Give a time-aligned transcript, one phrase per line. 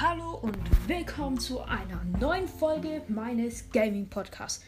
[0.00, 0.56] Hallo und
[0.88, 4.64] willkommen zu einer neuen Folge meines Gaming Podcasts.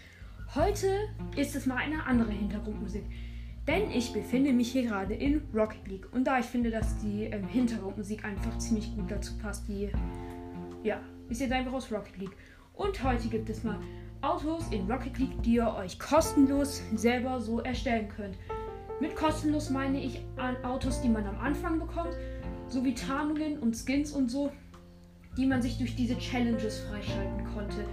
[0.54, 3.04] Heute ist es mal eine andere Hintergrundmusik,
[3.66, 7.24] denn ich befinde mich hier gerade in Rocket League und da ich finde, dass die
[7.24, 9.90] ähm, Hintergrundmusik einfach ziemlich gut dazu passt, die
[10.82, 11.00] ja,
[11.30, 12.36] ist jetzt einfach aus Rocket League.
[12.74, 13.80] Und heute gibt es mal
[14.20, 18.36] Autos in Rocket League, die ihr euch kostenlos selber so erstellen könnt.
[19.00, 22.14] Mit kostenlos meine ich an Autos, die man am Anfang bekommt,
[22.68, 24.52] sowie Tarnungen und Skins und so
[25.36, 27.84] die man sich durch diese Challenges freischalten konnte.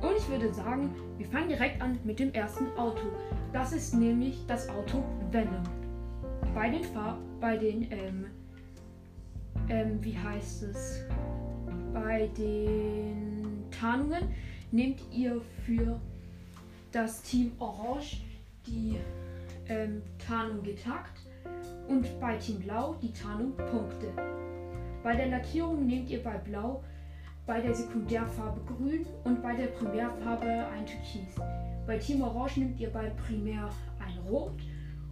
[0.00, 3.06] Und ich würde sagen, wir fangen direkt an mit dem ersten Auto.
[3.52, 5.62] Das ist nämlich das Auto Venom.
[6.54, 8.26] Bei den Fahr bei den ähm,
[9.70, 11.04] ähm, wie heißt es?
[11.92, 14.28] Bei den Tarnungen
[14.70, 16.00] nehmt ihr für
[16.92, 18.20] das Team Orange
[18.66, 18.98] die
[19.68, 21.20] ähm, Tarnung getagt
[21.88, 24.12] und bei Team Blau die Tarnung Punkte.
[25.02, 26.82] Bei der Lackierung nehmt ihr bei Blau,
[27.46, 31.34] bei der Sekundärfarbe Grün und bei der Primärfarbe ein Türkis.
[31.86, 34.60] Bei Team Orange nehmt ihr bei Primär ein Rot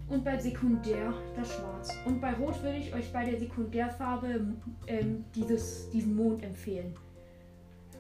[0.09, 1.97] und bei Sekundär das Schwarz.
[2.05, 4.55] Und bei Rot würde ich euch bei der Sekundärfarbe
[4.87, 6.95] ähm, dieses, diesen Mond empfehlen.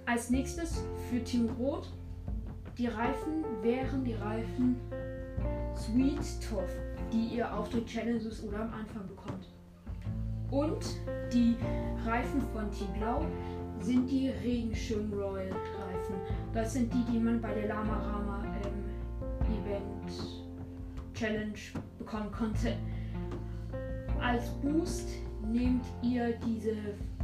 [0.05, 1.93] Als nächstes für Team Rot
[2.77, 4.77] die Reifen wären die Reifen
[5.75, 6.71] Sweet Tough,
[7.13, 9.49] die ihr auf den Challenges oder am Anfang bekommt.
[10.51, 10.85] Und
[11.33, 11.57] die
[12.05, 13.27] Reifen von Team Blau
[13.81, 16.15] sind die Regenschirm Royal Reifen.
[16.53, 18.85] Das sind die, die man bei der Lama Rama ähm,
[19.63, 20.13] Event
[21.15, 21.59] Challenge
[21.99, 22.77] bekommen konnte.
[24.21, 25.11] Als Boost
[25.47, 26.75] nehmt ihr diese,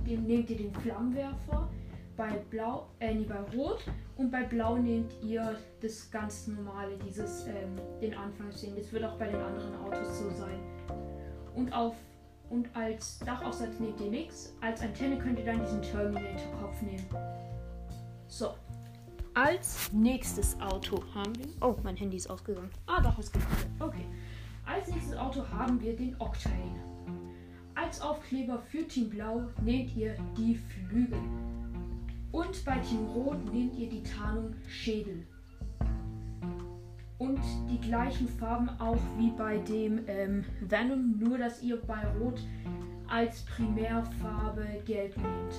[0.05, 1.69] nehmt ihr den Flammenwerfer
[2.17, 3.85] bei Blau, äh, nee, bei Rot
[4.17, 8.77] und bei Blau nehmt ihr das ganz normale, dieses ähm, den Anfangssehen.
[8.77, 10.61] Das wird auch bei den anderen Autos so sein.
[11.57, 11.97] Und auf
[12.51, 14.55] und als Dachaufsatz nehmt ihr nichts.
[14.61, 17.07] Als Antenne könnt ihr dann diesen Terminator-Kopf nehmen.
[18.29, 18.55] So.
[19.35, 21.47] Als nächstes Auto haben wir.
[21.61, 22.71] Oh, mein Handy ist ausgegangen.
[22.87, 23.35] Ah, doch, ist.
[23.81, 24.07] Okay.
[24.65, 26.83] Als nächstes Auto haben wir den Octane.
[27.75, 31.19] Als Aufkleber für Team Blau nehmt ihr die Flügel.
[32.31, 35.27] Und bei Team Rot nehmt ihr die Tarnung Schädel
[37.71, 42.41] die gleichen Farben auch wie bei dem ähm, Venom, nur dass ihr bei Rot
[43.09, 45.55] als Primärfarbe gelb nehmt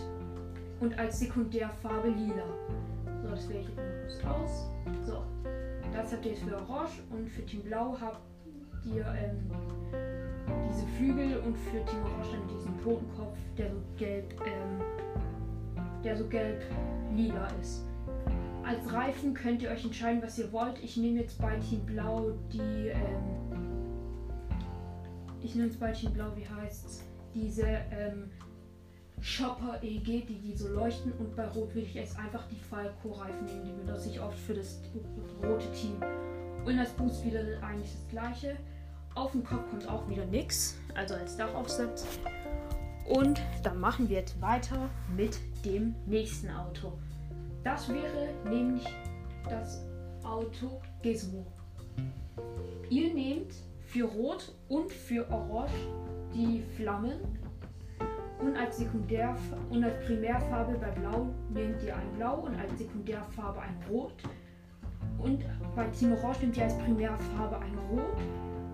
[0.80, 2.46] und als Sekundärfarbe lila.
[3.22, 3.70] So, das wähle ich
[4.04, 4.68] jetzt mal aus.
[5.06, 5.24] So,
[5.94, 8.20] das habt ihr jetzt für Orange und für Team Blau habt
[8.86, 9.52] ihr ähm,
[10.70, 14.82] diese Flügel und für Team Orange dann diesen Totenkopf, der so gelb, ähm,
[16.04, 17.86] der so gelb-lila ist.
[18.66, 20.84] Als Reifen könnt ihr euch entscheiden, was ihr wollt.
[20.84, 22.88] Ich nehme jetzt bei Team Blau die.
[22.88, 23.24] Ähm,
[25.44, 27.04] ich nehme jetzt bei Team Blau, wie heißt's?
[27.36, 28.32] Diese ähm,
[29.22, 31.12] Shopper EG, die, die so leuchten.
[31.14, 33.66] Und bei Rot würde ich jetzt einfach die Falco-Reifen nehmen.
[33.66, 34.82] Die benutze ich oft für das
[35.44, 35.98] rote Team.
[36.66, 38.58] Und als Boost wieder eigentlich das gleiche.
[39.14, 40.76] Auf dem Kopf kommt auch wieder nichts.
[40.96, 42.08] Also als Dachaufsatz.
[43.08, 46.94] Und dann machen wir jetzt weiter mit dem nächsten Auto.
[47.66, 48.86] Das wäre nämlich
[49.50, 49.84] das
[50.24, 51.48] Auto Gizmo.
[52.92, 55.74] Ihr nehmt für Rot und für Orange
[56.32, 57.14] die Flammen
[58.40, 59.36] und als Sekundär
[59.72, 64.14] und als Primärfarbe bei Blau nehmt ihr ein Blau und als Sekundärfarbe ein Rot.
[65.18, 65.44] Und
[65.76, 68.18] bei Team Orange nehmt ihr als Primärfarbe ein Rot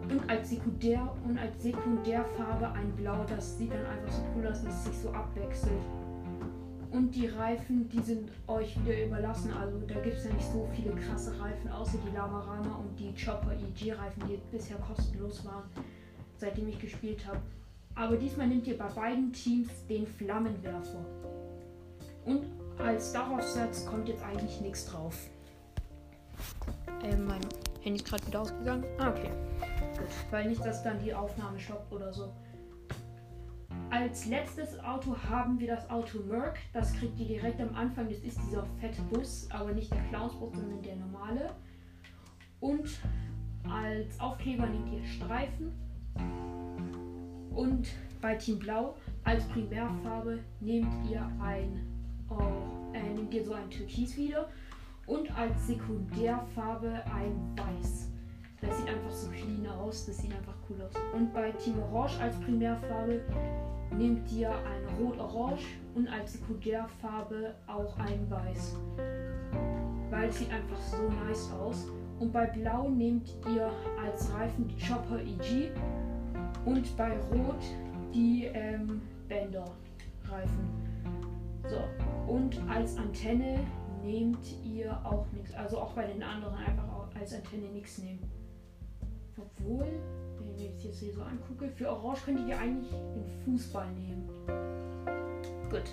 [0.09, 3.23] und als Sekundär und als Sekundärfarbe ein Blau.
[3.23, 5.79] Das sieht dann einfach so cool aus, dass es sich so abwechselt.
[6.91, 9.52] Und die Reifen, die sind euch wieder überlassen.
[9.53, 13.13] Also da gibt es ja nicht so viele krasse Reifen, außer die Lamarama und die
[13.13, 15.63] Chopper EG Reifen, die bisher kostenlos waren,
[16.38, 17.40] seitdem ich gespielt habe.
[17.96, 21.06] Aber diesmal nehmt ihr bei beiden Teams den Flammenwerfer.
[22.25, 22.46] Und
[22.78, 25.16] als Dachaufsatz kommt jetzt eigentlich nichts drauf.
[27.03, 27.41] Ähm, mein
[27.81, 28.84] Handy ist gerade wieder ausgegangen.
[28.97, 29.29] Ah, okay.
[29.97, 30.08] Gut.
[30.29, 32.34] Weil nicht, dass dann die Aufnahme shoppt oder so.
[33.91, 36.58] Als letztes Auto haben wir das Auto Merc.
[36.72, 38.08] Das kriegt ihr direkt am Anfang.
[38.08, 41.53] Das ist dieser fette Bus, aber nicht der Clownsbus, sondern der normale.
[42.61, 42.90] Und
[43.70, 45.73] als Aufkleber nehmt ihr Streifen.
[47.53, 47.90] Und
[48.22, 48.96] bei Team Blau
[49.26, 51.85] als Primärfarbe nehmt ihr ein
[52.29, 54.47] oh, äh, nehmt ihr so ein Türkis wieder.
[55.05, 58.09] Und als Sekundärfarbe ein Weiß.
[58.61, 60.05] Das sieht einfach so clean aus.
[60.05, 60.93] Das sieht einfach cool aus.
[61.14, 63.22] Und bei Team Orange als Primärfarbe
[63.97, 65.66] nehmt ihr ein Rot-Orange
[65.96, 68.78] und als Sekundärfarbe auch ein Weiß.
[70.09, 71.88] Weil es sieht einfach so nice aus.
[72.20, 73.70] Und bei Blau nehmt ihr
[74.05, 75.72] als Reifen die Chopper EG
[76.66, 77.61] und bei Rot
[78.14, 79.66] die ähm, Bänder
[80.26, 80.70] Reifen.
[81.67, 83.59] So, Und als Antenne
[84.03, 85.53] nehmt ihr auch nichts.
[85.53, 88.20] Also auch bei den anderen einfach als Antenne nichts nehmen.
[89.41, 89.88] Obwohl,
[90.38, 93.91] wenn ich mir das jetzt hier so angucke, für Orange könntet ihr eigentlich den Fußball
[93.93, 94.29] nehmen.
[95.70, 95.84] Gut.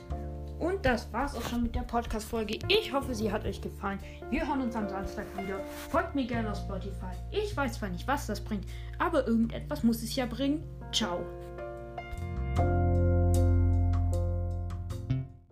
[0.59, 2.59] Und das war's auch schon mit der Podcast-Folge.
[2.69, 4.01] Ich hoffe, sie hat euch gefallen.
[4.29, 5.61] Wir hören uns am Samstag wieder.
[5.89, 7.13] Folgt mir gerne auf Spotify.
[7.31, 8.67] Ich weiß zwar nicht, was das bringt,
[8.99, 10.65] aber irgendetwas muss es ja bringen.
[10.93, 11.25] Ciao.